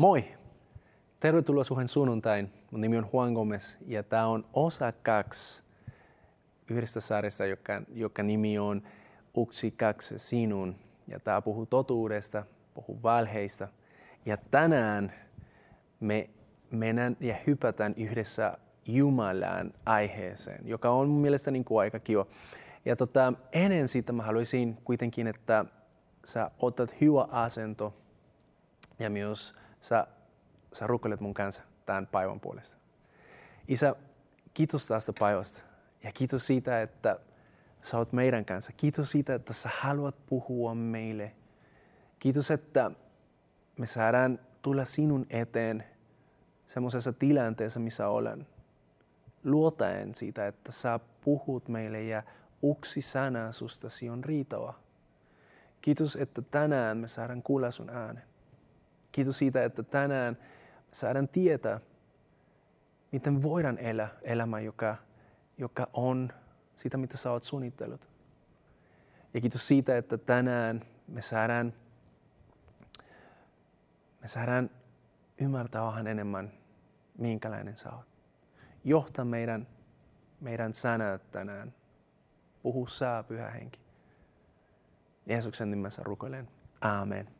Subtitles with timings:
[0.00, 0.24] Moi!
[1.20, 2.52] Tervetuloa Suhen sunnuntain.
[2.70, 5.62] Mun nimi on Juan Gomez ja tämä on osa kaksi
[6.70, 8.82] yhdestä sarjasta, joka, joka nimi on
[9.36, 10.76] Uksi kaksi sinun.
[11.08, 12.44] Ja tämä puhuu totuudesta,
[12.74, 13.68] puhuu valheista.
[14.26, 15.12] Ja tänään
[16.00, 16.30] me
[16.70, 22.26] mennään ja hypätään yhdessä Jumalan aiheeseen, joka on mun mielestä niin kuin aika kiva.
[22.84, 25.64] Ja tota, ennen sitä mä haluaisin kuitenkin, että
[26.24, 27.94] sä otat hyvä asento
[28.98, 30.06] ja myös sä,
[30.72, 32.76] sä rukoilet mun kanssa tämän päivän puolesta.
[33.68, 33.96] Isä,
[34.54, 35.62] kiitos tästä päivästä
[36.02, 37.20] ja kiitos siitä, että
[37.82, 38.72] sä oot meidän kanssa.
[38.72, 41.34] Kiitos siitä, että sä haluat puhua meille.
[42.18, 42.90] Kiitos, että
[43.78, 45.84] me saadaan tulla sinun eteen
[46.66, 48.46] semmoisessa tilanteessa, missä olen.
[49.44, 52.22] Luotaen siitä, että sä puhut meille ja
[52.62, 54.74] uksi sana sustasi on riitava.
[55.80, 58.29] Kiitos, että tänään me saadaan kuulla sun äänen.
[59.12, 60.38] Kiitos siitä, että tänään
[60.92, 61.80] saadaan tietää,
[63.12, 64.96] miten voidaan elää elämä, joka,
[65.58, 66.32] joka on
[66.76, 68.08] sitä, mitä sä oot suunnitellut.
[69.34, 71.72] Ja kiitos siitä, että tänään me saadaan,
[74.20, 74.70] me saadaan
[75.38, 76.52] ymmärtää vähän enemmän,
[77.18, 78.06] minkälainen sä oot.
[78.84, 79.66] Johta meidän,
[80.40, 81.74] meidän sanat tänään.
[82.62, 83.80] Puhu sä, pyhä henki.
[85.26, 86.48] Jeesuksen nimessä rukoilen.
[86.80, 87.39] Aamen.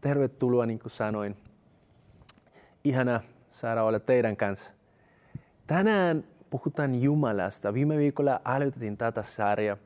[0.00, 1.36] Tervetuloa, niin kuin sanoin.
[2.84, 4.72] Ihana saada olla teidän kanssa.
[5.66, 7.74] Tänään puhutaan Jumalasta.
[7.74, 9.76] Viime viikolla aloitettiin tätä sarjaa.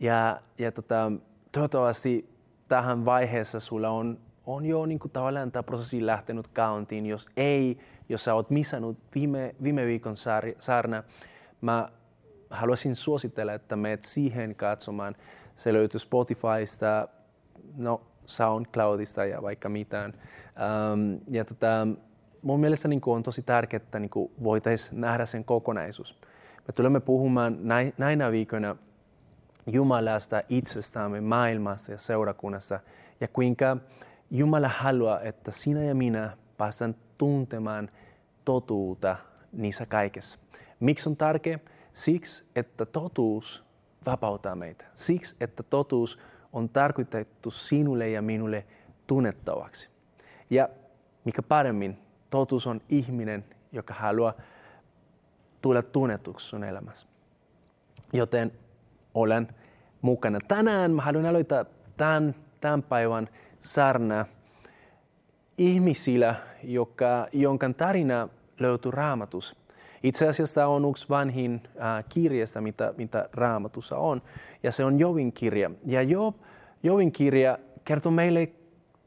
[0.00, 1.12] Ja, ja tota,
[1.52, 2.30] toivottavasti
[2.68, 7.06] tähän vaiheessa sulla on, on jo niin kuin tavallaan tämä prosessi lähtenyt käyntiin.
[7.06, 7.78] Jos ei,
[8.08, 10.16] jos sä oot missannut viime, viime viikon
[10.58, 11.02] saarna,
[11.60, 11.88] mä
[12.50, 15.16] haluaisin suositella, että menet siihen katsomaan.
[15.54, 17.08] Se löytyy Spotifysta,
[17.76, 20.12] no SoundCloudista ja vaikka mitään.
[20.92, 21.88] Um, ja tota,
[22.42, 24.10] mun mielestä niin on tosi tärkeää, että niin
[24.42, 26.18] voitaisiin nähdä sen kokonaisuus.
[26.66, 27.58] Me tulemme puhumaan
[27.98, 28.76] näinä viikoina
[29.66, 32.80] Jumalasta itsestämme, maailmasta ja seurakunnasta
[33.20, 33.76] ja kuinka
[34.30, 37.90] Jumala haluaa, että sinä ja minä päästään tuntemaan
[38.44, 39.16] totuutta
[39.52, 40.38] niissä kaikessa.
[40.80, 41.58] Miksi on tärkeä?
[41.92, 43.64] Siksi, että totuus
[44.06, 44.84] vapauttaa meitä.
[44.94, 46.18] Siksi, että totuus
[46.52, 48.66] on tarkoitettu sinulle ja minulle
[49.06, 49.88] tunnettavaksi.
[50.50, 50.68] Ja
[51.24, 51.98] mikä paremmin,
[52.30, 54.34] totuus on ihminen, joka haluaa
[55.62, 57.06] tulla tunnetuksi sun elämässä.
[58.12, 58.52] Joten
[59.14, 59.48] olen
[60.02, 60.38] mukana.
[60.48, 61.64] Tänään mä haluan aloittaa
[61.96, 64.26] tämän, tämän päivän sarna
[65.58, 68.28] ihmisillä, joka, jonka tarina
[68.60, 69.56] löytyy raamatus.
[70.02, 74.22] Itse asiassa tämä on yksi vanhin äh, kirjasta, mitä, mitä raamatussa on,
[74.62, 75.70] ja se on Jovin kirja.
[75.86, 76.36] Ja Job,
[76.82, 78.48] Jovin kirja kertoo meille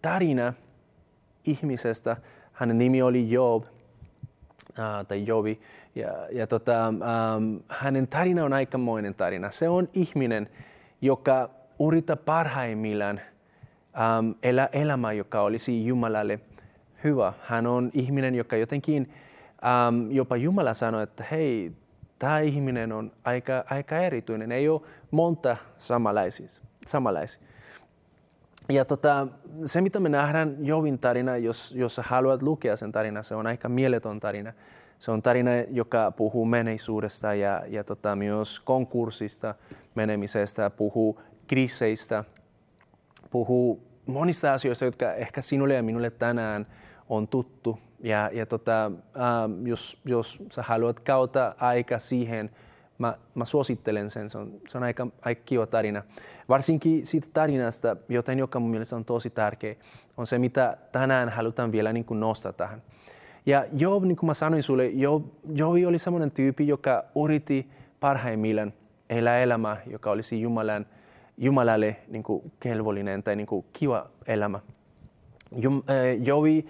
[0.02, 0.54] tarina
[1.46, 2.18] ihmisestä.
[2.54, 3.64] Hänen nimi oli Job,
[4.80, 5.60] äh, tai Jovi,
[5.96, 9.52] ja, ja tota, ähm, hänen tarina on aikamoinen tarina.
[9.52, 10.50] Se on ihminen,
[11.02, 11.50] joka
[11.88, 13.22] yrittää parhaimmillaan
[14.00, 16.40] ähm, elää elämää, joka olisi Jumalalle
[17.04, 17.34] hyvä.
[17.42, 19.14] Hän on ihminen, joka jotenkin
[19.66, 21.72] um, jopa Jumala sanoi, että hei,
[22.20, 24.82] tämä ihminen on aika, aika erityinen, ei ole
[25.12, 26.48] monta samanlaisia.
[26.88, 27.42] samanlaisia.
[28.70, 29.28] Ja tota,
[29.66, 33.70] se, mitä me nähdään Jovin tarina, jos, jos haluat lukea sen tarina, se on aika
[33.70, 34.54] mieleton tarina.
[35.00, 39.56] Se on tarina, joka puhuu menneisyydestä ja, ja tota, myös konkurssista,
[39.96, 42.24] menemisestä, puhuu kriiseistä,
[43.30, 46.68] puhuu monista asioista, jotka ehkä sinulle ja minulle tänään
[47.10, 47.80] on tuttu.
[48.00, 48.92] Ja, ja tota, äh,
[49.64, 52.52] jos, jos sä haluat käyttää aika siihen,
[52.98, 54.30] mä, mä suosittelen sen.
[54.30, 56.04] Se on, se on aika, aika kiva tarina.
[56.50, 59.76] Varsinkin siitä tarinasta, joten joka mun mielestä on tosi tärkeä,
[60.18, 62.82] on se, mitä tänään halutaan vielä niin kuin nostaa tähän.
[63.46, 65.26] Ja Job, niin kuin mä sanoin sulle, Job,
[65.56, 67.70] Job oli semmoinen tyyppi, joka yritti
[68.00, 68.74] parhaimmillaan
[69.10, 70.86] elää elämä, joka olisi Jumalan,
[71.38, 74.60] Jumalalle niin kuin kelvollinen tai niin kuin kiva elämä.
[75.54, 75.62] Äh,
[76.24, 76.66] Jobi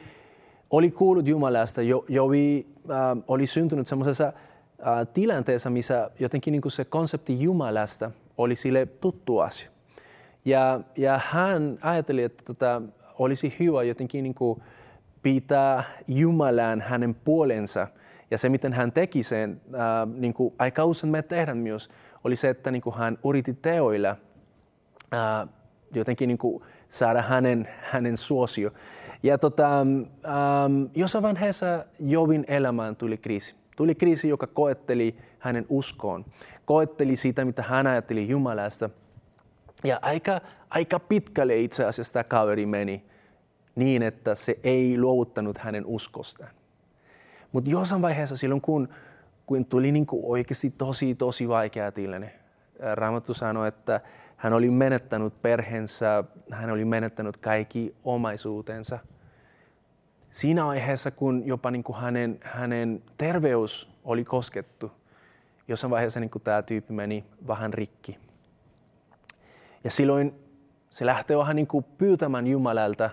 [0.76, 4.34] oli kuullut Jumalasta, jo, Jovi äh, oli syntynyt semmoisessa äh,
[5.14, 9.70] tilanteessa, missä jotenkin niin se konsepti Jumalasta oli sille tuttu asia.
[10.46, 12.82] Ja, ja hän ajatteli, että tota,
[13.20, 14.62] olisi hyvä jotenkin niin kuin
[15.24, 17.88] pitää Jumalan hänen puolensa.
[18.32, 21.90] Ja se, miten hän teki sen, äh, niin kuin aika usein me tehdään myös,
[22.24, 24.16] oli se, että niin kuin hän yritti teoilla
[25.14, 25.50] äh,
[25.94, 28.72] jotenkin niin kuin saada hänen, hänen suosio.
[29.24, 33.56] Ja tota, ähm, jossain vaiheessa Jovin elämään tuli kriisi.
[33.76, 36.26] Tuli kriisi, joka koetteli hänen uskoon,
[36.66, 38.90] koetteli sitä, mitä hän ajatteli Jumalasta.
[39.84, 43.06] Ja aika, aika pitkälle itse asiassa tämä kaveri meni
[43.76, 46.50] niin, että se ei luovuttanut hänen uskostaan.
[47.52, 48.90] Mutta jossain vaiheessa silloin, kun,
[49.46, 52.34] kun tuli niin kuin oikeasti tosi, tosi vaikea tilanne,
[52.94, 54.02] Raamattu sanoi, että
[54.46, 59.00] hän oli menettänyt perheensä, hän oli menettänyt kaikki omaisuutensa.
[60.30, 64.92] Siinä vaiheessa, kun jopa niin kuin hänen, hänen terveys oli koskettu,
[65.68, 68.20] jossain vaiheessa niin kuin tämä tyyppi meni vähän rikki.
[69.84, 70.36] Ja silloin
[70.90, 73.10] se lähtee vähän niin kuin pyytämään Jumalalta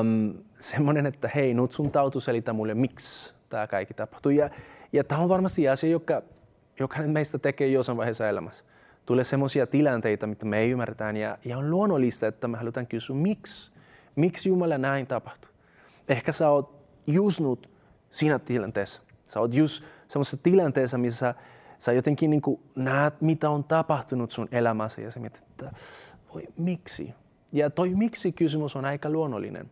[0.00, 4.36] um, semmoinen, että hei, nyt sun tautu selitä mulle, miksi tämä kaikki tapahtui.
[4.36, 4.50] Ja,
[4.92, 6.22] ja tämä on varmasti asia, joka
[6.80, 8.64] jokainen meistä tekee jossain vaiheessa elämässä.
[9.08, 13.16] Tulee semmoisia tilanteita, mitä me ei ymmärretään ja, ja on luonnollista, että me halutaan kysyä,
[13.16, 13.72] miksi?
[14.16, 15.50] Miksi Jumala näin tapahtuu?
[16.08, 16.74] Ehkä sä oot
[17.06, 17.70] just nyt
[18.10, 19.02] siinä tilanteessa.
[19.24, 21.34] Sä oot just semmoisessa tilanteessa, missä
[21.78, 22.42] sä jotenkin niin
[22.74, 25.72] näet, mitä on tapahtunut sun elämässä ja sä mietit, että
[26.34, 27.14] voi, miksi?
[27.52, 29.70] Ja toi miksi-kysymys on aika luonnollinen.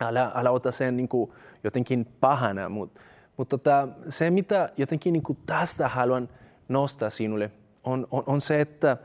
[0.00, 1.32] Älä, älä ota sen niin kuin
[1.64, 3.00] jotenkin pahana, mutta
[3.36, 6.28] mutta tota, se, mitä jotenkin niin kuin tästä haluan
[6.68, 7.50] nostaa sinulle,
[7.88, 8.96] on, on, on se, että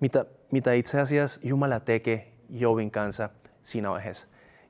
[0.00, 3.28] mitä, mitä itse asiassa Jumala tekee Jovin kanssa
[3.62, 4.26] siinä vaiheessa.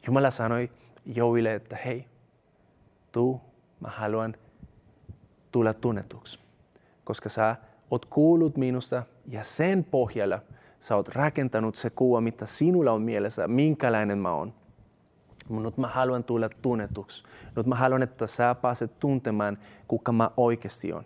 [0.06, 0.70] Jumala sanoi
[1.06, 2.05] Joville, että hei,
[3.12, 3.41] tu,
[3.81, 4.35] mä haluan
[5.53, 6.41] tulla tunnetuksi,
[7.05, 7.56] koska sä
[7.91, 10.41] oot kuullut minusta ja sen pohjalla
[10.81, 14.55] sä oot rakentanut se kuva, mitä sinulla on mielessä, minkälainen mä oon.
[15.49, 17.25] Mutta mä haluan tulla tunnetuksi.
[17.56, 21.05] Nyt mä haluan, että sä pääset tuntemaan, kuka mä oikeasti on.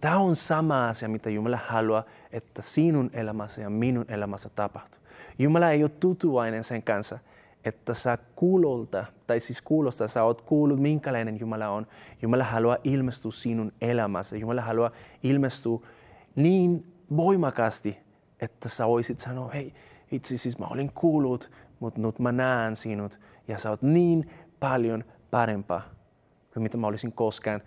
[0.00, 5.00] Tämä on sama asia, mitä Jumala haluaa, että sinun elämässä ja minun elämässä tapahtuu.
[5.38, 7.18] Jumala ei ole tutuainen sen kanssa,
[7.64, 11.86] että sä kuulolta, tai siis kuulosta sä oot kuullut, minkälainen Jumala on.
[12.22, 14.36] Jumala haluaa ilmestyä sinun elämässä.
[14.36, 14.90] Jumala haluaa
[15.22, 15.78] ilmestyä
[16.36, 17.98] niin voimakasti,
[18.40, 19.74] että sä voisit sanoa, hei,
[20.12, 21.50] itse siis mä olin kuullut,
[21.80, 23.18] mutta nyt mä näen sinut
[23.48, 24.30] ja sä oot niin
[24.60, 25.82] paljon parempaa
[26.52, 27.60] kuin mitä mä olisin koskaan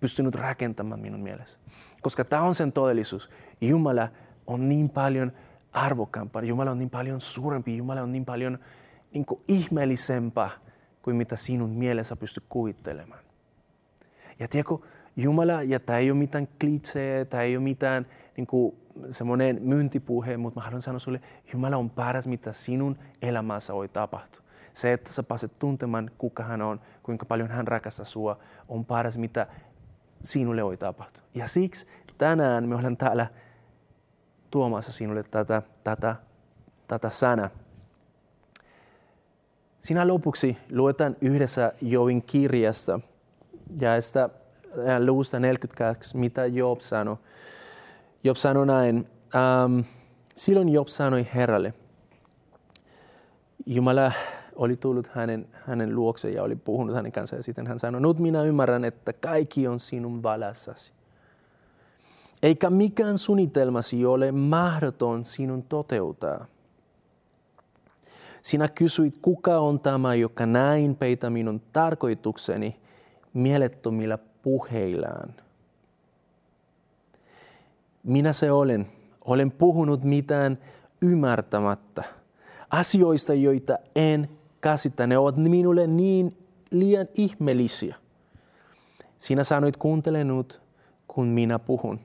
[0.00, 1.58] pystynyt rakentamaan minun mielessä.
[2.02, 3.30] Koska tämä on sen todellisuus.
[3.60, 4.08] Jumala
[4.46, 5.32] on niin paljon
[5.72, 8.58] arvokkaampaa, Jumala on niin paljon suurempi, Jumala on niin paljon
[9.14, 10.50] niin kuin ihmeellisempaa
[11.02, 13.20] kuin mitä sinun mielessä pystyt kuvittelemaan.
[14.38, 14.78] Ja tiedätkö,
[15.16, 18.06] Jumala, ja tämä ei ole mitään klitseä, tämä ei ole mitään
[18.36, 18.76] niin kuin,
[19.10, 21.20] semmoinen myyntipuhe, mutta mä haluan sanoa sulle,
[21.52, 24.42] Jumala on paras, mitä sinun elämässä voi tapahtua.
[24.72, 28.38] Se, että sä pääset tuntemaan, kuka hän on, kuinka paljon hän rakastaa sua,
[28.68, 29.46] on paras, mitä
[30.22, 31.22] sinulle voi tapahtua.
[31.34, 31.86] Ja siksi
[32.18, 33.26] tänään me olemme täällä
[34.50, 36.16] tuomassa sinulle tätä, tätä,
[36.88, 37.50] tätä sana.
[39.80, 43.00] Sinä lopuksi luetaan yhdessä Jovin kirjasta
[43.80, 44.28] ja sitä
[45.06, 47.16] luusta 42, mitä Job sanoi.
[48.24, 49.80] Job sanoi näin, ähm,
[50.36, 51.74] silloin Job sanoi Herralle,
[53.66, 54.12] Jumala
[54.60, 57.38] oli tullut hänen, hänen luokse ja oli puhunut hänen kanssaan.
[57.38, 60.92] Ja sitten hän sanoi, nyt minä ymmärrän, että kaikki on sinun valassasi.
[62.42, 66.46] Eikä mikään suunnitelmasi ole mahdoton sinun toteuttaa.
[68.42, 72.80] Sinä kysyit, kuka on tämä, joka näin peitä minun tarkoitukseni
[73.34, 75.34] mielettömillä puheillaan.
[78.02, 78.86] Minä se olen.
[79.24, 80.58] Olen puhunut mitään
[81.02, 82.04] ymmärtämättä.
[82.70, 85.06] Asioista, joita en käsitä.
[85.06, 87.96] Ne ovat minulle niin liian ihmeellisiä.
[89.18, 90.60] Sinä sanoit, kuuntele nyt,
[91.08, 92.00] kun minä puhun.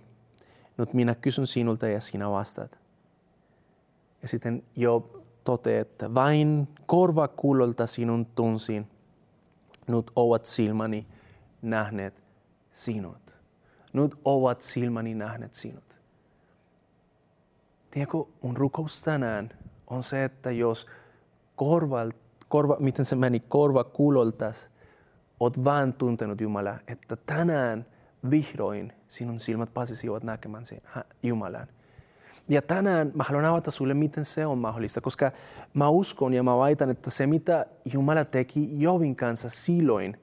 [0.78, 2.78] Nyt minä kysyn sinulta ja sinä vastaat.
[4.22, 5.06] Ja sitten Job
[5.44, 8.88] toteaa, että vain korvakuulolta sinun tunsin.
[9.88, 11.08] Nyt ovat silmäni
[11.62, 12.24] nähneet
[12.72, 13.34] sinut.
[13.94, 15.84] Nyt ovat silmäni nähneet sinut.
[17.92, 19.50] Tiedätkö, mun rukous tänään
[19.88, 20.88] on se, että jos
[21.56, 24.70] korvalta korva, miten se meni, korva kuuloltas,
[25.40, 27.86] oot vaan tuntenut Jumala, että tänään
[28.30, 30.64] vihdoin sinun silmät pääsisivät näkemään
[31.24, 31.68] Jumalan.
[32.50, 35.32] Ja tänään mä haluan avata sulle, miten se on mahdollista, koska
[35.74, 40.20] mä uskon ja mä väitän, että se mitä Jumala teki Jovin kanssa silloin,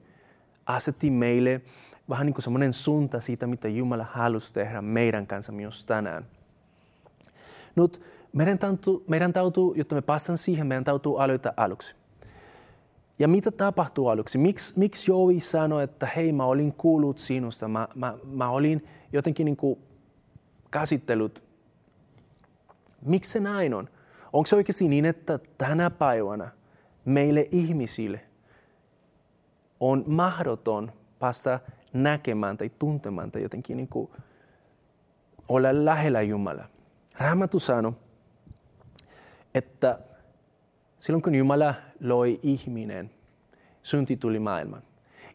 [0.65, 1.61] asetti meille
[2.09, 6.25] vähän niin kuin semmoinen suunta siitä, mitä Jumala halusi tehdä meidän kanssa myös tänään.
[7.75, 8.01] Nyt
[8.33, 11.95] meidän täytyy, meidän täytyy, jotta me päästään siihen, meidän täytyy aloittaa aluksi.
[13.19, 14.37] Ja mitä tapahtuu aluksi?
[14.37, 19.45] Miks, miksi Joey sanoi, että hei mä olin kuullut sinusta, mä, mä, mä olin jotenkin
[19.45, 19.79] niin kuin
[20.71, 21.43] käsitellyt.
[23.05, 23.89] Miksi se näin on?
[24.33, 26.51] Onko se oikeasti niin, että tänä päivänä
[27.05, 28.21] meille ihmisille
[29.79, 31.59] on mahdoton päästä
[31.93, 34.11] näkemään tai tuntemaan tai jotenkin niin kuin
[35.49, 36.65] olla lähellä Jumala?
[37.19, 37.93] Raamattu sanoi,
[39.55, 39.99] että
[41.03, 43.11] silloin kun Jumala loi ihminen,
[43.81, 44.83] synti tuli maailman.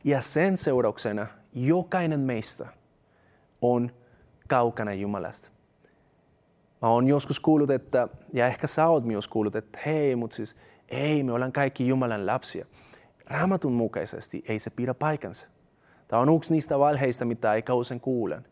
[0.04, 2.66] Ja sen seurauksena jokainen meistä
[3.62, 3.90] on
[4.48, 5.50] kaukana Jumalasta.
[6.82, 10.56] Mä oon joskus kuullut, että, ja ehkä sä oot myös kuullut, että hei, mutta siis
[10.88, 12.66] ei, me ollaan kaikki Jumalan lapsia.
[13.26, 15.46] Raamatun mukaisesti ei se pidä paikansa.
[16.08, 18.46] Tämä on yksi niistä valheista, mitä ei kausen kuulen.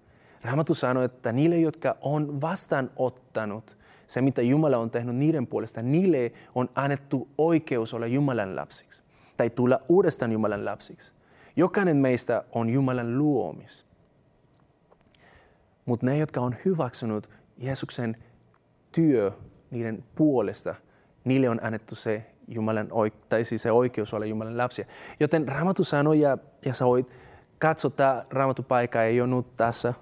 [0.44, 3.75] Raamattu sanoo, että niille, jotka on vastaanottanut
[4.06, 9.02] se, mitä Jumala on tehnyt niiden puolesta, niille on annettu oikeus olla Jumalan lapsiksi
[9.36, 11.12] tai tulla uudestaan Jumalan lapsiksi.
[11.56, 13.86] Jokainen meistä on Jumalan luomis.
[15.84, 18.16] Mutta ne, jotka on hyväksynyt Jeesuksen
[18.92, 19.32] työ
[19.70, 20.74] niiden puolesta,
[21.24, 22.88] niille on annettu se, Jumalan,
[23.28, 24.84] tai siis se oikeus olla Jumalan lapsia.
[25.20, 27.08] Joten Raamattu sanoi, ja, ja sä voit
[27.58, 29.94] katsoa, tämä Raamattupaikka ei ole nyt tässä,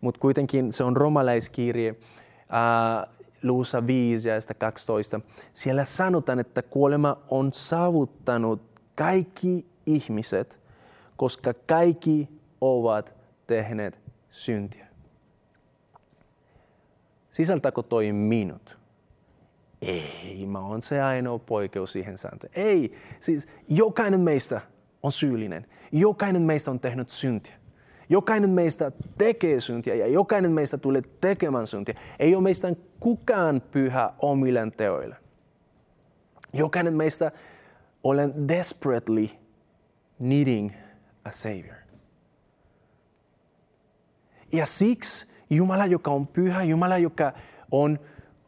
[0.00, 3.08] mutta kuitenkin se on romalaiskirje, äh,
[3.42, 5.20] luussa 5 ja 12.
[5.52, 8.62] Siellä sanotaan, että kuolema on saavuttanut
[8.94, 10.58] kaikki ihmiset,
[11.16, 12.28] koska kaikki
[12.60, 13.14] ovat
[13.46, 14.86] tehneet syntiä.
[17.30, 18.78] Sisältääkö toi minut?
[19.82, 22.52] Ei, mä oon se ainoa poikkeus siihen sääntöön.
[22.54, 24.60] Ei, siis jokainen meistä
[25.02, 25.66] on syyllinen.
[25.92, 27.54] Jokainen meistä on tehnyt syntiä.
[28.08, 31.94] Jokainen meistä tekee syntiä ja jokainen meistä tulee tekemään syntiä.
[32.18, 35.16] Ei ole meistä kukaan pyhä omille teoille.
[36.52, 37.32] Jokainen meistä
[38.04, 39.28] olen desperately
[40.18, 40.70] needing
[41.24, 41.76] a savior.
[44.52, 47.32] Ja siksi Jumala, joka on pyhä, Jumala, joka
[47.70, 47.98] on,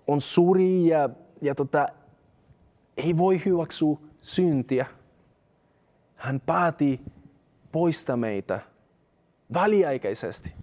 [0.07, 1.09] on suuri ja,
[1.41, 1.89] ja tota,
[2.97, 4.87] ei voi hyväksyä syntiä,
[6.17, 7.01] hän päätti
[7.73, 8.61] poistaa meitä
[9.55, 10.55] väliaikaisesti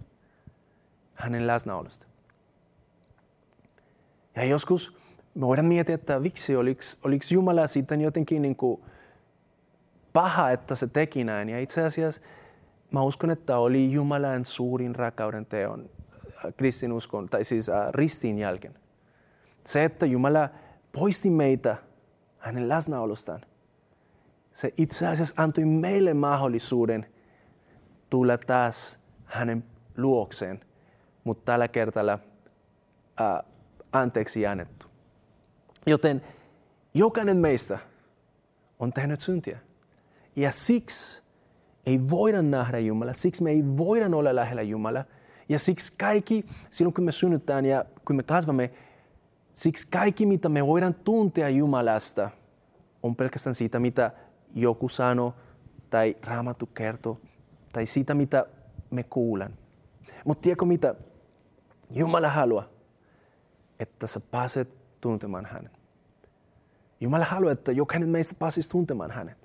[1.14, 2.11] hänen läsnäolosta.
[4.36, 4.96] Ja joskus
[5.34, 6.82] me voidaan miettiä, että miksi oliko,
[7.30, 8.82] Jumala sitten jotenkin niin kuin
[10.12, 11.48] paha, että se teki näin.
[11.48, 12.20] Ja itse asiassa
[12.90, 15.90] mä uskon, että oli Jumalan suurin rakkauden teon
[16.44, 18.74] äh, kristinuskon, tai siis äh, ristin jälkeen.
[19.64, 20.48] Se, että Jumala
[20.98, 21.76] poisti meitä
[22.38, 23.40] hänen läsnäolostaan.
[24.52, 27.06] Se itse asiassa antoi meille mahdollisuuden
[28.10, 29.64] tulla taas hänen
[29.96, 30.60] luokseen,
[31.24, 32.18] mutta tällä kertaa
[33.20, 33.51] äh,
[33.92, 34.86] anteeksi annettu.
[35.86, 36.22] Joten
[36.94, 37.78] jokainen meistä
[38.78, 39.58] on tehnyt syntiä.
[40.36, 41.22] Ja siksi
[41.86, 45.04] ei voida nähdä Jumala, siksi me ei voida olla lähellä Jumala.
[45.48, 48.70] Ja siksi kaikki, silloin kun me synnytään ja kun me kasvamme,
[49.52, 52.30] siksi kaikki mitä me voidaan tuntea Jumalasta
[53.02, 54.10] on pelkästään siitä, mitä
[54.54, 55.34] joku sanoo
[55.90, 57.20] tai raamattu kertoo
[57.72, 58.46] tai siitä, mitä
[58.90, 59.58] me kuulen.
[60.24, 60.94] Mutta tiedätkö mitä?
[61.90, 62.68] Jumala haluaa,
[63.82, 64.68] että sä pääset
[65.00, 65.70] tuntemaan hänen.
[67.00, 69.38] Jumala haluaa, että jokainen meistä pääsisi tuntemaan hänet.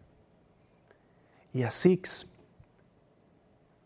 [1.53, 2.27] Ja siksi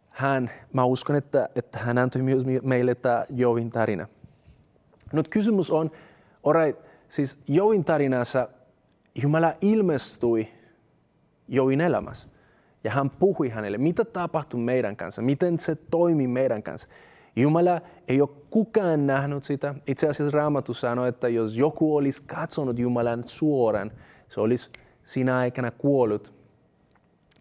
[0.10, 4.08] hän, mä uskon, että, että hän antoi myös meille tämä Jovin tarina.
[5.14, 5.92] Nyt kysymys on,
[6.44, 8.50] alright, siis Jovin tarinassa
[9.16, 10.54] Jumala ilmestyi
[11.48, 12.28] Jovin elämässä.
[12.84, 16.88] Ja hän puhui hänelle, mitä tapahtui meidän kanssa, miten se toimi meidän kanssa.
[17.36, 19.76] Jumala ei ole kukaan nähnyt sitä.
[19.88, 23.92] Itse asiassa Raamattu sanoi, että jos joku olisi katsonut Jumalan suoraan,
[24.30, 24.70] se olisi
[25.04, 26.34] siinä aikana kuollut.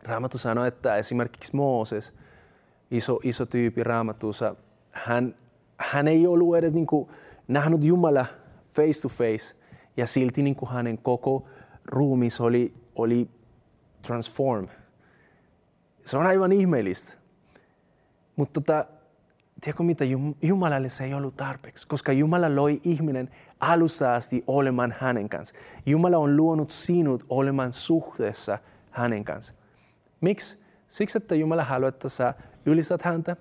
[0.03, 2.13] Raamattu sanoi, että esimerkiksi Mooses,
[2.91, 4.57] iso, iso tyyppi Raamatussa,
[4.91, 5.35] hän,
[5.77, 7.09] hän ei ollut edes niin kuin
[7.49, 8.27] nähnyt Jumala
[8.69, 9.57] face to face,
[9.97, 11.49] ja silti niin kuin hänen koko
[11.85, 13.29] ruumis oli, oli
[14.03, 14.69] transform.
[16.05, 17.13] Se on aivan ihmeellistä.
[18.37, 18.85] Mutta tota,
[19.61, 20.05] tiedätkö mitä,
[20.43, 25.55] Jumalalle se ei ollut tarpeeksi, koska Jumala loi ihminen alusta asti olemaan hänen kanssa.
[25.87, 28.59] Jumala on luonut sinut olemaan suhteessa
[28.91, 29.55] hänen kanssa.
[30.21, 30.61] Miksi?
[30.89, 32.35] Siksi, että Jumala haluaa, että sä
[32.67, 33.37] ylistät häntä?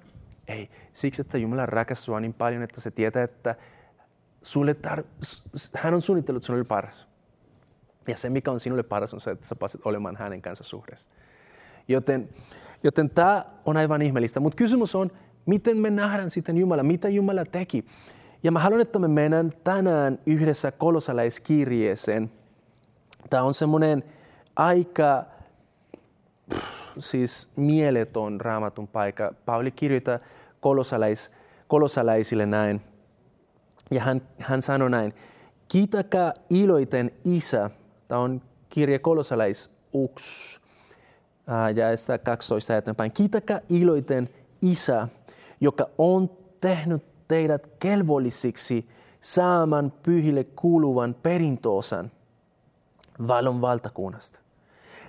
[0.48, 0.70] Ei.
[0.94, 3.56] Siksi, että Jumala rakastaa niin paljon, että se tietää, että
[4.42, 5.06] sulle tar-
[5.76, 7.08] hän on suunnitellut sinulle paras.
[8.08, 11.10] Ja se, mikä on sinulle paras, on se, että sä pääset olemaan hänen kanssa suhteessa.
[11.88, 12.30] Joten,
[12.84, 14.40] joten tämä on aivan ihmeellistä.
[14.40, 15.12] Mutta kysymys on,
[15.50, 17.86] miten me nähdään sitten Jumala, mitä Jumala teki.
[18.44, 22.32] Ja mä haluan, että me mennään tänään yhdessä kolosalaiskirjeeseen.
[23.30, 24.04] Tämä on semmoinen
[24.56, 25.26] aika
[27.00, 29.34] siis mieleton raamatun paikka.
[29.46, 30.20] Pauli kirjoittaa
[30.60, 31.32] kolosalais,
[31.68, 32.82] kolosalaisille näin.
[33.92, 35.14] Ja hän, hän sanoi näin,
[35.68, 37.70] kiitäkää iloiten isä.
[38.08, 39.72] Tämä on kirje kolosalais
[40.06, 40.60] 1
[41.76, 43.12] ja sitä 12 eteenpäin.
[43.12, 44.30] Kiitäkää iloiten
[44.62, 45.08] isä,
[45.62, 46.30] joka on
[46.62, 48.90] tehnyt teidät kelvollisiksi
[49.20, 52.12] saaman pyhille kuuluvan perintoosan.
[53.28, 54.40] valon valtakunnasta.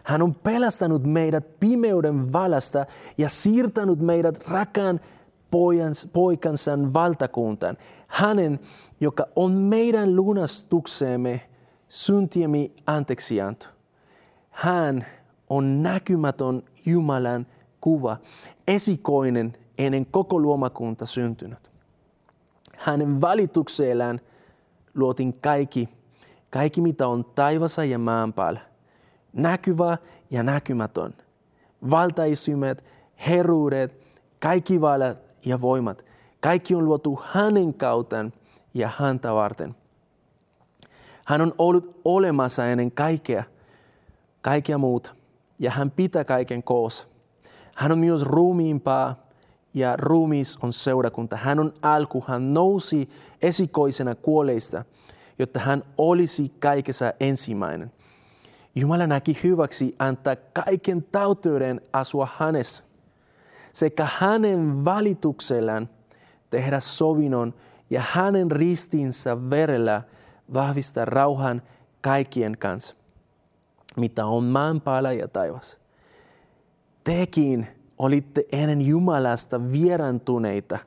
[0.05, 2.87] Hän on pelastanut meidät pimeyden valasta
[3.19, 5.01] ja siirtänyt meidät rakaan
[6.13, 7.77] poikansa valtakuntaan.
[8.07, 8.61] Hänen,
[9.01, 11.41] joka on meidän lunastukseemme
[11.89, 13.67] syntiemi anteeksianto.
[14.51, 15.07] Hän
[15.51, 17.47] on näkymätön Jumalan
[17.81, 18.17] kuva,
[18.69, 21.71] esikoinen ennen koko luomakunta syntynyt.
[22.77, 24.21] Hänen valituksellaan
[24.95, 25.89] luotin kaikki,
[26.51, 28.61] kaikki mitä on taivassa ja maan päällä.
[29.33, 29.99] Näkyvä
[30.31, 31.15] ja näkymätön.
[31.91, 32.85] Valtaistumet,
[33.29, 34.07] heruudet,
[34.41, 36.05] kaikki vallat ja voimat.
[36.41, 38.33] Kaikki on luotu hänen kauteen
[38.75, 39.75] ja häntä varten.
[41.25, 43.45] Hän on ollut olemassa ennen kaikkea,
[44.43, 45.11] kaikkea muuta,
[45.59, 47.07] ja hän pitää kaiken koossa.
[47.75, 49.30] Hän on myös ruumiimpaa
[49.75, 51.37] ja ruumis on seurakunta.
[51.37, 53.09] Hän on alku, hän nousi
[53.43, 54.85] esikoisena kuoleista,
[55.39, 57.93] jotta hän olisi kaikessa ensimmäinen.
[58.75, 62.85] Jumala näki hyväksi antaa kaiken tauteuden asua hänessä
[63.73, 65.89] sekä hänen valituksellaan
[66.51, 67.55] tehdä sovinnon
[67.91, 70.03] ja hänen ristinsä verellä
[70.55, 71.63] vahvistaa rauhan
[72.01, 72.97] kaikkien kanssa,
[73.97, 75.79] mitä on maan päällä ja taivas.
[77.05, 77.69] Tekin
[78.01, 80.79] olitte ennen Jumalasta vierantuneita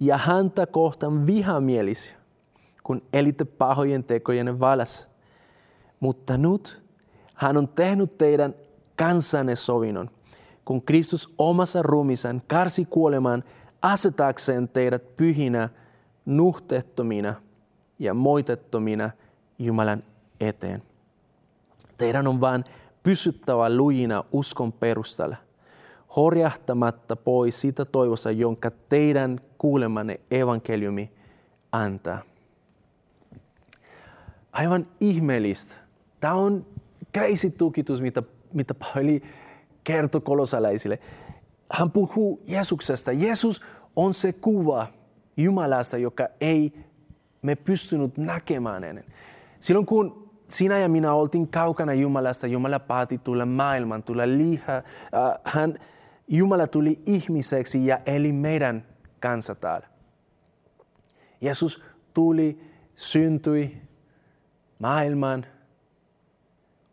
[0.00, 2.16] ja häntä kohtaan vihamielisiä,
[2.82, 5.06] kun elitte pahojen tekojen valassa.
[6.00, 6.82] Mutta nyt
[7.34, 8.54] hän on tehnyt teidän
[8.96, 10.10] kansanne sovinnon,
[10.64, 13.44] kun Kristus omassa ruumissaan karsi kuolemaan
[13.82, 15.68] asetakseen teidät pyhinä,
[16.26, 17.34] nuhtettomina
[17.98, 19.10] ja moitettomina
[19.58, 20.02] Jumalan
[20.40, 20.82] eteen.
[21.96, 22.64] Teidän on vain
[23.02, 25.36] pysyttävä lujina uskon perustalla,
[26.16, 31.10] horjahtamatta pois siitä toivossa, jonka teidän kuulemanne evankeliumi
[31.72, 32.22] antaa.
[34.52, 35.74] Aivan ihmeellistä.
[36.20, 36.66] Tämä on
[37.16, 39.22] crazy tukitus, mitä, mitä Pauli
[39.84, 40.98] kertoi kolosalaisille.
[41.72, 43.12] Hän puhuu Jeesuksesta.
[43.12, 43.62] Jeesus
[43.96, 44.86] on se kuva
[45.36, 46.72] Jumalasta, joka ei
[47.42, 49.04] me pystynyt näkemään ennen.
[49.60, 54.76] Silloin kun sinä ja minä oltiin kaukana Jumalasta, Jumala päätti tulla maailman, tulla liha.
[54.76, 54.82] Äh,
[55.44, 55.78] hän,
[56.28, 58.86] Jumala tuli ihmiseksi ja eli meidän
[59.20, 59.86] kanssa täällä.
[61.40, 61.82] Jeesus
[62.14, 62.60] tuli,
[62.94, 63.82] syntyi
[64.78, 65.46] maailmaan,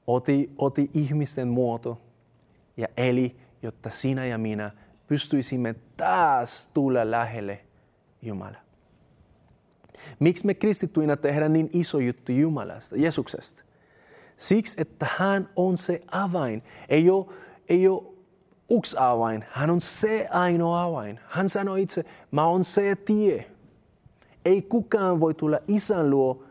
[0.07, 2.01] oti, oti ihmisten muoto
[2.77, 4.71] ja eli, jotta sinä ja minä
[5.07, 7.59] pystyisimme taas tulla lähelle
[8.21, 8.61] Jumalaa.
[10.19, 13.63] Miksi me kristittyinä tehdään niin iso juttu Jumalasta, Jeesuksesta?
[14.37, 16.63] Siksi, että hän on se avain.
[16.89, 17.25] Ei ole,
[17.69, 18.03] ei ole
[18.69, 21.19] yksi avain, hän on se ainoa avain.
[21.27, 23.51] Hän sanoi itse, mä on se tie.
[24.45, 26.43] Ei kukaan voi tulla isän luo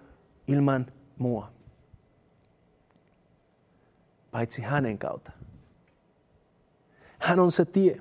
[0.47, 0.87] ilman
[1.19, 1.51] mua.
[4.31, 5.33] Paitsi hänen kautta.
[7.19, 8.01] Hän on se tie.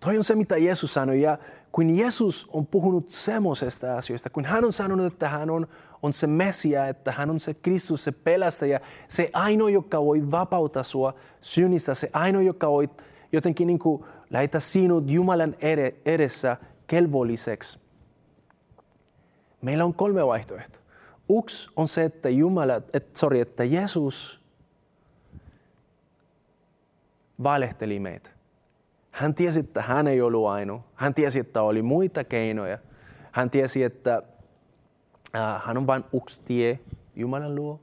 [0.00, 1.22] Toi on se, mitä Jeesus sanoi.
[1.22, 1.38] Ja
[1.72, 5.68] kun Jeesus on puhunut semmoisesta asioista, kun hän on sanonut, että hän on,
[6.02, 10.82] on se Messia, että hän on se Kristus, se pelastaja, se ainoa, joka voi vapauttaa
[10.82, 12.88] sua synnistä, se ainoa, joka voi
[13.32, 15.56] jotenkin niin kuin laita sinut Jumalan
[16.04, 17.78] edessä kelvolliseksi.
[19.62, 20.82] Meillä on kolme vaihtoehtoa.
[21.38, 24.40] Yksi on se, että, Jumala, et, sorry, että Jeesus
[27.42, 28.30] valehteli meitä.
[29.10, 30.84] Hän tiesi, että hän ei ollut ainoa.
[30.94, 32.78] Hän tiesi, että oli muita keinoja.
[33.32, 34.22] Hän tiesi, että
[35.64, 36.80] hän on vain yksi tie
[37.16, 37.80] Jumalan luo.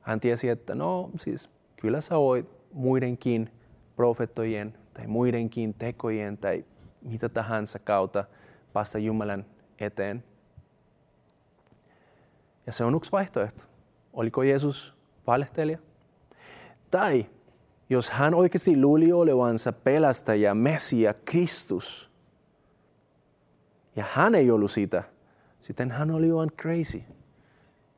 [0.00, 3.50] Hän tiesi, että no siis kyllä sä voit muidenkin
[3.96, 6.64] profettojen tai muidenkin tekojen tai
[7.02, 8.24] mitä tahansa kautta
[8.72, 9.44] päästä Jumalan
[9.78, 10.24] eteen.
[12.66, 13.64] Ja se on yksi vaihtoehto.
[14.12, 14.94] Oliko Jeesus
[15.26, 15.78] valehtelija?
[16.90, 17.26] Tai
[17.90, 22.10] jos hän oikeasti luuli olevansa pelastaja, Messia, Kristus,
[23.96, 25.02] ja hän ei ollut sitä,
[25.64, 27.02] sitten hän oli vain crazy.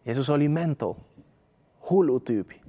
[0.05, 0.95] Jeesus oli mental,
[1.91, 2.63] hullu tyyppi.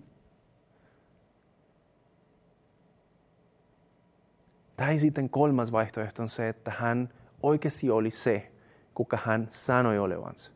[4.75, 7.09] Tai sitten kolmas vaihtoehto on se, että hän
[7.43, 8.51] oikeasti oli se,
[8.93, 10.51] kuka hän sanoi olevansa.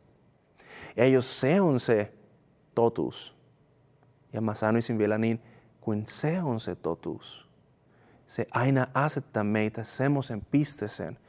[0.98, 2.14] Ja jos se on se
[2.76, 3.38] totuus,
[4.34, 5.42] ja mä sanoisin vielä niin,
[5.82, 7.50] kun se on se totuus.
[8.28, 11.20] Se aina asettaa meitä semmoisen pisteeseen,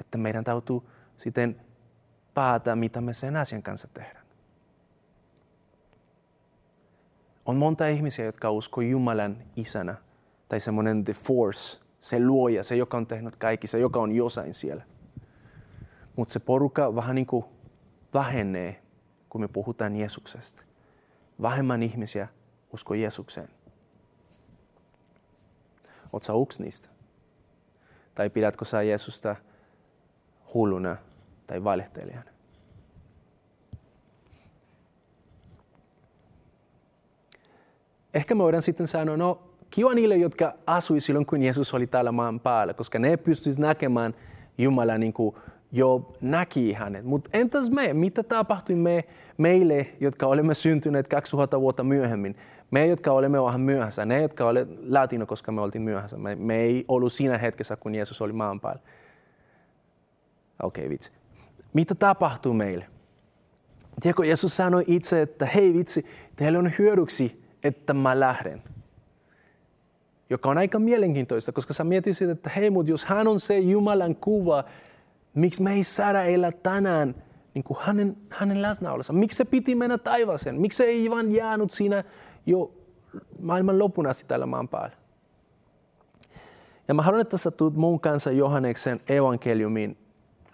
[0.00, 0.80] että meidän täytyy
[1.16, 1.64] sitten
[2.34, 4.24] päätä, mitä me sen asian kanssa tehdään.
[7.46, 9.94] On monta ihmisiä, jotka uskoo Jumalan isänä,
[10.48, 14.54] tai semmoinen the force, se luoja, se joka on tehnyt kaikki, se joka on jossain
[14.54, 14.82] siellä.
[16.16, 17.44] Mutta se porukka vähän niin kuin
[18.14, 18.82] vähenee,
[19.28, 20.62] kun me puhutaan Jeesuksesta.
[21.42, 22.28] vähemmän ihmisiä
[22.72, 23.48] usko Jeesukseen.
[26.12, 26.88] Oletko yksi niistä?
[28.14, 29.36] Tai pidätkö sä Jeesusta
[30.54, 30.96] hulluna
[31.46, 32.34] tai valehtelijana?
[38.14, 42.12] Ehkä me voidaan sitten sanoa, no kiva niille, jotka asui silloin, kun Jeesus oli täällä
[42.12, 44.14] maan päällä, koska ne pystyisivät näkemään
[44.58, 45.36] Jumala niin kuin
[45.72, 47.04] jo näki hänet.
[47.04, 47.92] Mutta entäs me?
[47.92, 49.04] Mitä tapahtui me,
[49.38, 52.36] meille, jotka olemme syntyneet 2000 vuotta myöhemmin?
[52.70, 56.16] Me, jotka olemme vähän myöhässä, ne, jotka olemme latino, koska me oltiin myöhässä.
[56.16, 58.80] Me, me ei ollut siinä hetkessä, kun Jeesus oli maan päällä.
[60.62, 61.10] Okei, okay, vitsi.
[61.74, 62.86] Mitä tapahtui meille?
[64.00, 66.06] Tiedätkö, Jeesus sanoi itse, että hei vitsi,
[66.36, 68.62] teille on hyödyksi, että mä lähden.
[70.30, 74.16] Joka on aika mielenkiintoista, koska sä mietisit, että hei, mutta jos hän on se Jumalan
[74.16, 74.64] kuva,
[75.34, 77.14] miksi me ei saada elää tänään
[77.54, 79.12] niin kuin hänen, hänen läsnäolossa?
[79.12, 80.60] Miksi se piti mennä taivaaseen?
[80.60, 82.04] Miksi se ei vaan jäänyt siinä
[82.46, 82.72] jo
[83.40, 84.96] maailman lopun asti tällä maan päällä?
[86.88, 89.96] Ja mä haluan, että sä tulet mun kanssa Johanneksen evankeliumin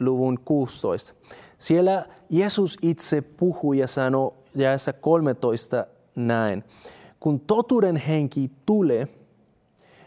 [0.01, 1.15] luvun 16.
[1.59, 5.87] Siellä Jeesus itse puhuu ja sanoo jaessa 13
[6.17, 6.65] näin.
[7.21, 9.09] Kun totuuden henki tulee,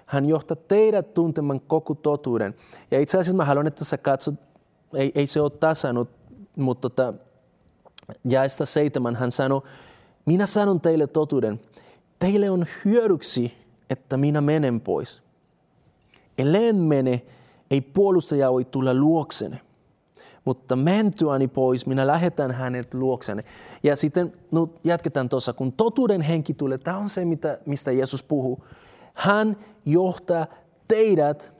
[0.05, 2.55] hän johtaa teidät tuntemaan koko totuuden.
[2.91, 4.35] Ja itse asiassa mä haluan, että sä katsot,
[4.93, 6.09] ei, ei se ole tasannut,
[6.55, 7.13] mutta tota,
[8.23, 9.61] jaesta seitsemän hän sanoi,
[10.25, 11.61] minä sanon teille totuuden,
[12.19, 13.53] teille on hyödyksi,
[13.89, 15.21] että minä menen pois.
[16.37, 17.21] Ellen mene,
[17.71, 19.61] ei puolustaja voi tulla luoksenne.
[20.45, 23.43] Mutta mentyäni pois, minä lähetän hänet luoksenne.
[23.83, 28.23] Ja sitten no, jatketaan tuossa, kun totuuden henki tulee, tämä on se, mitä, mistä Jeesus
[28.23, 28.63] puhuu.
[29.13, 30.47] Hän johtaa
[30.87, 31.51] teidät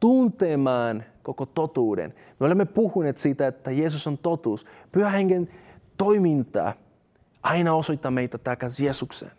[0.00, 2.14] tuntemaan koko totuuden.
[2.40, 4.66] Me olemme puhuneet siitä, että Jeesus on totuus.
[4.92, 5.48] Pyhä hengen
[5.96, 6.72] toiminta
[7.42, 9.32] aina osoittaa meitä takaisin Jeesukseen.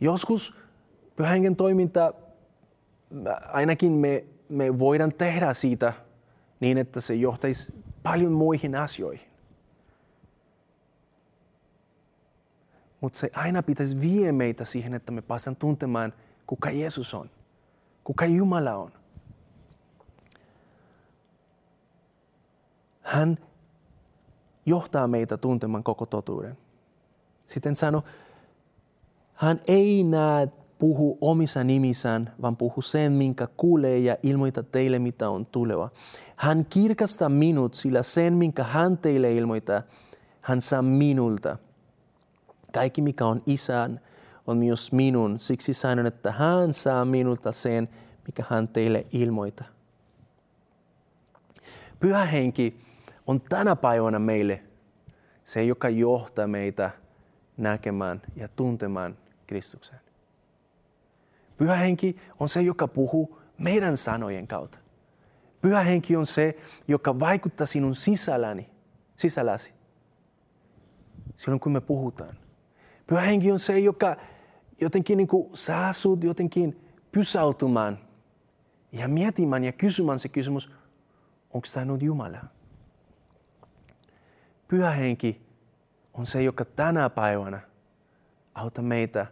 [0.00, 0.54] Joskus
[1.16, 2.14] pyhä hengen toiminta,
[3.52, 5.92] ainakin me, me voidaan tehdä siitä
[6.60, 9.30] niin, että se johtaisi paljon muihin asioihin.
[13.00, 16.12] Mutta se aina pitäisi vie meitä siihen, että me päästään tuntemaan,
[16.46, 17.30] kuka Jeesus on,
[18.04, 18.92] kuka Jumala on.
[23.02, 23.38] Hän
[24.66, 26.58] johtaa meitä tuntemaan koko totuuden.
[27.46, 28.04] Sitten sano,
[29.34, 30.48] hän ei näe
[30.80, 35.90] puhu omissa nimissään, vaan puhu sen, minkä kuulee ja ilmoita teille, mitä on tuleva.
[36.36, 39.82] Hän kirkastaa minut, sillä sen, minkä hän teille ilmoittaa,
[40.40, 41.56] hän saa minulta–
[42.72, 44.00] kaikki, mikä on isän,
[44.46, 45.40] on myös minun.
[45.40, 47.88] Siksi sanon, että hän saa minulta sen,
[48.26, 49.64] mikä hän teille ilmoita.
[52.00, 52.80] Pyhä henki
[53.26, 54.62] on tänä päivänä meille
[55.44, 56.90] se, joka johtaa meitä
[57.56, 59.16] näkemään ja tuntemaan
[59.46, 60.00] Kristuksen.
[61.60, 64.78] Pyhä henki on se, joka puhuu meidän sanojen kautta.
[65.60, 66.56] Pyhä henki on se,
[66.88, 68.70] joka vaikuttaa sinun sisälläni,
[69.16, 69.74] sisälläsi
[71.36, 72.36] silloin, kun me puhutaan.
[73.06, 74.16] Pyhä henki on se, joka
[74.80, 76.80] jotenkin niin kuin saa sut jotenkin
[77.12, 77.98] pysäytymään
[78.92, 80.70] ja mietimään ja kysymään se kysymys,
[81.50, 82.44] onko tämä nyt Jumala?
[84.68, 85.40] Pyhä henki
[86.14, 87.60] on se, joka tänä päivänä
[88.54, 89.26] auttaa meitä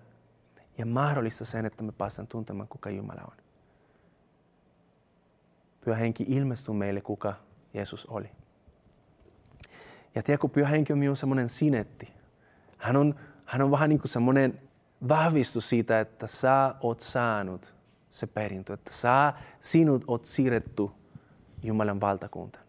[0.79, 3.37] ja mahdollista sen, että me päästään tuntemaan, kuka Jumala on.
[5.81, 7.35] Pyhä henki ilmestyy meille, kuka
[7.75, 8.31] Jeesus oli.
[10.15, 12.09] Ja tiedätkö, pyhä henki on myös semmoinen sinetti.
[12.79, 13.15] Hän on
[13.49, 14.61] hän on vähän niin kuin semmoinen
[15.09, 17.75] vahvistus siitä, että sä oot saanut
[18.11, 20.89] se perintö, että sä, sinut oot siirretty
[21.63, 22.65] Jumalan valtakuntaan.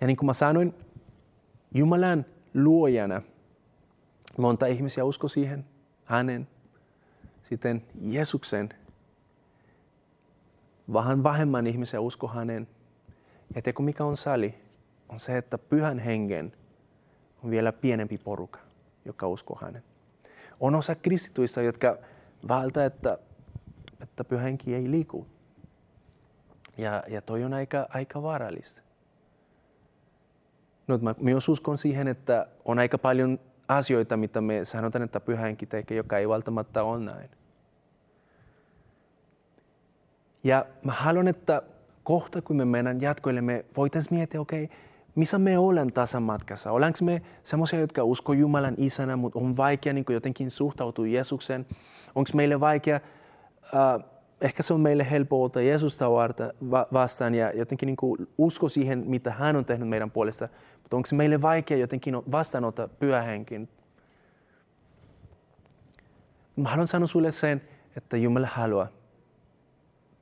[0.00, 0.74] Ja niin kuin mä sanoin,
[1.74, 3.22] Jumalan luojana
[4.38, 5.64] monta ihmisiä usko siihen,
[6.06, 6.48] hänen,
[7.42, 8.68] sitten Jeesuksen.
[10.92, 12.68] Vähän vähemmän ihmisiä usko hänen.
[13.54, 14.54] Ja tiedätkö mikä on sali?
[15.08, 16.52] On se, että pyhän hengen
[17.42, 18.66] on vielä pienempi porukka
[19.06, 19.82] joka uskoo hänen.
[20.60, 21.98] On osa kristityistä, jotka
[22.48, 23.18] valtaa, että,
[24.00, 25.26] että pyhänki ei liiku.
[26.78, 28.82] Ja, ja toi on aika, aika vaarallista.
[30.86, 35.66] No, mä myös uskon siihen, että on aika paljon asioita, mitä me sanotaan, että pyhänki
[35.66, 37.30] tekee, joka ei välttämättä ole näin.
[40.44, 41.62] Ja mä haluan, että
[42.04, 44.76] kohta kun me mennään jatkoille, me voitaisiin miettiä, okei, okay,
[45.14, 46.72] missä me ollaan tässä matkassa?
[46.72, 51.66] Ollaanko me semmoisia, jotka usko Jumalan isänä, mutta on vaikea niin jotenkin suhtautua Jeesuksen?
[52.14, 56.06] Onko meille vaikea äh, ehkä se on meille helppo ottaa Jeesusta
[56.92, 60.48] vastaan ja jotenkin niin kuin usko siihen, mitä hän on tehnyt meidän puolesta.
[60.82, 63.68] Mutta onko se meille vaikea jotenkin vastaanottaa pyhä henkin?
[66.56, 67.62] Mä haluan sanoa sulle sen,
[67.96, 68.88] että Jumala haluaa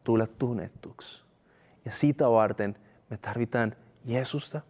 [0.04, 1.24] tulla tunnettuksi.
[1.84, 2.76] Ja sitä varten
[3.10, 4.60] me tarvitaan Jeesusta,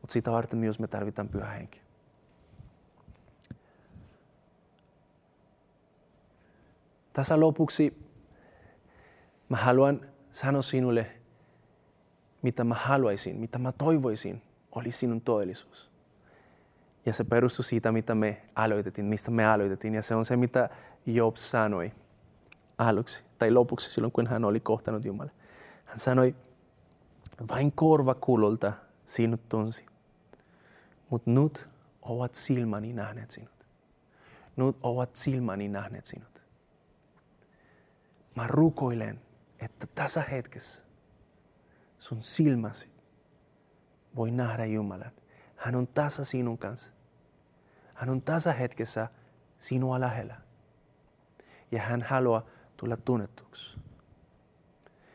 [0.00, 1.80] mutta sitä varten myös me tarvitaan pyhä henki.
[7.12, 8.09] Tässä lopuksi
[9.50, 11.06] mä haluan sanoa sinulle,
[12.42, 15.90] mitä mä haluaisin, mitä mä toivoisin, oli sinun todellisuus.
[17.06, 19.94] Ja se perustuu siitä, mitä me aloitettiin, mistä me aloitettiin.
[19.94, 20.70] Ja se on se, mitä
[21.06, 21.92] Job sanoi
[22.78, 25.30] aluksi, tai lopuksi silloin, kun hän oli kohtanut Jumala.
[25.84, 26.34] Hän sanoi,
[27.50, 28.72] vain korvakulolta
[29.06, 29.86] sinut tunsi,
[31.10, 31.68] mutta nyt
[32.02, 33.66] ovat silmäni nähneet sinut.
[34.56, 36.42] Nyt ovat silmäni nähneet sinut.
[38.34, 39.20] Mä rukoilen,
[39.60, 40.82] että tässä hetkessä
[41.98, 42.90] sun silmäsi
[44.16, 45.12] voi nähdä Jumalan.
[45.56, 46.90] Hän on tässä sinun kanssa.
[47.94, 49.08] Hän on tässä hetkessä
[49.58, 50.36] sinua lähellä.
[51.72, 52.46] Ja hän haluaa
[52.76, 53.78] tulla tunnettuksi.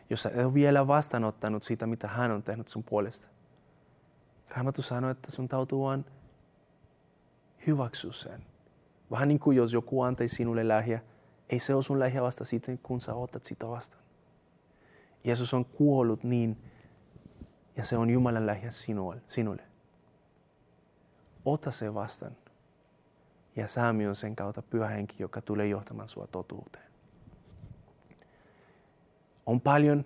[0.10, 3.27] Jos sä et ole vielä vastaanottanut sitä, mitä hän on tehnyt sun puolesta.
[4.49, 6.05] Raamattu sanoo, että sun täytyy vaan
[7.67, 8.45] hyväksyä sen.
[9.12, 10.99] Vähän niin kuin jos joku antaisi sinulle lähiä,
[11.49, 14.04] ei se ole sun lähiä vasta sitten, kun sä otat sitä vastaan.
[15.25, 16.57] Jeesus on kuollut niin,
[17.77, 18.71] ja se on Jumalan lähiä
[19.27, 19.63] sinulle.
[21.45, 22.38] Ota se vastaan.
[23.55, 26.85] Ja saami on sen kautta pyhä henki, joka tulee johtamaan sinua totuuteen.
[29.45, 30.05] On paljon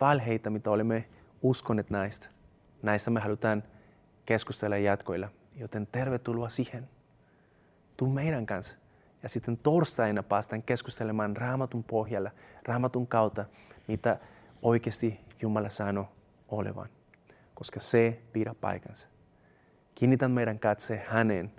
[0.00, 1.08] valheita, mitä olemme
[1.42, 2.28] uskoneet näistä.
[2.82, 3.62] Näistä me halutaan
[4.26, 6.88] keskustella jatkoilla, joten tervetuloa siihen.
[7.96, 8.76] Tuu meidän kanssa.
[9.22, 12.30] Ja sitten torstaina päästään keskustelemaan raamatun pohjalla,
[12.64, 13.44] raamatun kautta,
[13.88, 14.18] mitä
[14.66, 16.08] oikeasti Jumala sanoo
[16.48, 16.88] olevan,
[17.54, 19.08] koska se pidä paikansa.
[19.94, 21.52] Kiinnitän meidän katse hänen,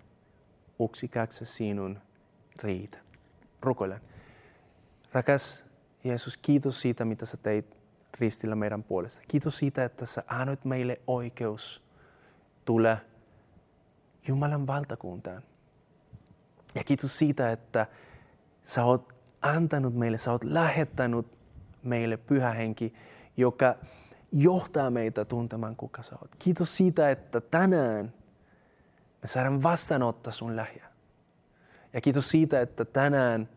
[0.80, 2.02] uksikaksi sinun
[2.64, 2.98] riitä.
[3.62, 4.02] Rukoilen.
[5.12, 5.66] Rakas
[6.04, 7.78] Jeesus, kiitos siitä, mitä sä teit
[8.20, 9.22] ristillä meidän puolesta.
[9.28, 11.84] Kiitos siitä, että sä annoit meille oikeus
[12.66, 12.98] tulla
[14.28, 15.44] Jumalan valtakuntaan.
[16.76, 17.88] Ja kiitos siitä, että
[18.64, 21.37] sä oot antanut meille, sä oot lähettänyt
[21.88, 22.94] meille pyhä henki,
[23.38, 23.76] joka
[24.32, 26.32] johtaa meitä tuntemaan, kuka sä oot.
[26.40, 28.14] Kiitos siitä, että tänään
[29.22, 30.86] me saadaan vastaanottaa sun lähiä.
[31.94, 33.50] Ja kiitos siitä, että tänään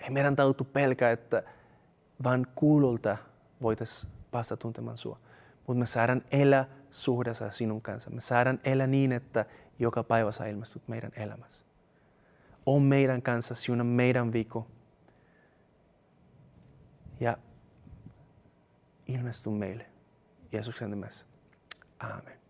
[0.00, 1.42] ei meidän tautu pelkää, että
[2.24, 3.16] vaan kuulolta
[3.62, 5.18] voitaisiin päästä tuntemaan sua.
[5.66, 8.10] Mutta me saadaan elää suhdessa sinun kanssa.
[8.10, 9.44] Me saadaan elää niin, että
[9.78, 11.64] joka päivä sä ilmestyt meidän elämässä.
[12.66, 14.66] On meidän kanssa, siunna meidän viikko.
[17.22, 17.36] Ja
[19.06, 19.86] ilmestu meille
[20.52, 21.26] Jeesuksen nimessä.
[22.00, 22.40] Aamen.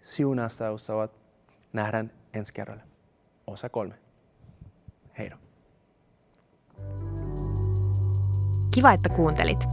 [0.00, 0.64] Siunasta
[0.94, 1.10] ovat
[1.72, 2.82] nähdään ensi kerralla.
[3.46, 3.94] Osa kolme.
[5.18, 5.36] Heido.
[8.74, 9.64] Kiva, että kuuntelit.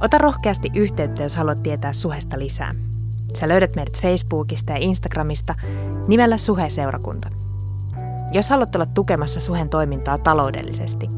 [0.00, 2.74] Ota rohkeasti yhteyttä, jos haluat tietää Suhesta lisää.
[3.34, 5.54] Sä löydät meidät Facebookista ja Instagramista
[6.08, 7.30] nimellä Suhe-seurakunta.
[8.32, 11.17] Jos haluat olla tukemassa Suhen toimintaa taloudellisesti,